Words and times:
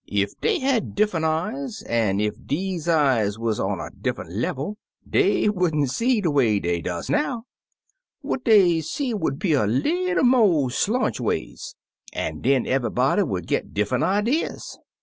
Ef 0.11 0.31
dey 0.41 0.57
had 0.57 0.95
diffunt 0.95 1.23
eyes, 1.25 1.83
an' 1.83 2.19
ef 2.19 2.33
deze 2.47 2.87
eyes 2.87 3.37
wuz 3.37 3.59
on 3.59 3.79
a 3.79 3.91
diffunt 3.91 4.31
level, 4.31 4.79
dey 5.07 5.47
would 5.47 5.75
n't 5.75 5.91
see 5.91 6.19
de 6.19 6.31
way 6.31 6.59
dey 6.59 6.81
does 6.81 7.07
now; 7.07 7.43
what 8.21 8.43
dey 8.43 8.81
see 8.81 9.13
would 9.13 9.37
be 9.37 9.53
a 9.53 9.67
little 9.67 10.23
mo' 10.23 10.69
slonchways, 10.69 11.75
an' 12.13 12.41
den 12.41 12.65
eve'ybody 12.65 13.21
would 13.21 13.45
git 13.45 13.75
diffunt 13.75 14.03
idees. 14.03 14.79